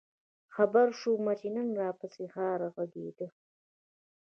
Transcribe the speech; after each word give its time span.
خبـــــر 0.55 0.87
شومه 0.99 1.33
چې 1.39 1.47
نن 1.55 1.67
راپســـې 1.81 2.25
ښار 2.33 2.59
غـــــږېده؟ 2.73 3.27